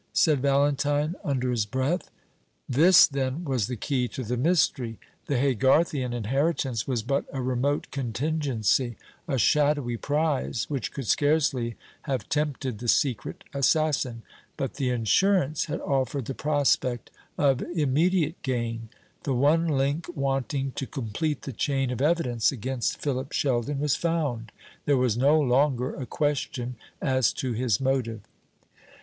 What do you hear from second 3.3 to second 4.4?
was the key to the